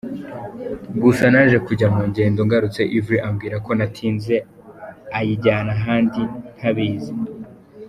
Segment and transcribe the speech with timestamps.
[1.01, 4.35] Gusa naje kujya mu ngendo ngarutse Yverry ambwira ko natinze
[5.17, 6.21] ayijyana ahandi
[6.57, 7.13] ntabizi.